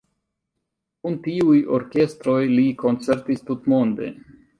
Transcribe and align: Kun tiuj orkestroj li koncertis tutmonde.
Kun 1.01 1.17
tiuj 1.27 1.57
orkestroj 1.79 2.39
li 2.53 2.65
koncertis 2.85 3.45
tutmonde. 3.51 4.09